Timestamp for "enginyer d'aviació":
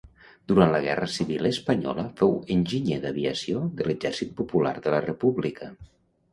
2.57-3.63